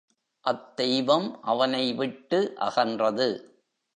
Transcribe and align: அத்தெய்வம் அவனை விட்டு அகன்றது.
அத்தெய்வம் 0.45 1.39
அவனை 1.41 1.93
விட்டு 1.93 2.39
அகன்றது. 2.59 3.29